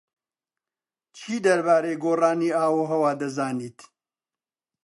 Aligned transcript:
چی 1.17 1.33
دەربارەی 1.45 1.99
گۆڕانی 2.03 2.55
ئاووهەوا 2.59 3.11
دەزانیت؟ 3.21 3.77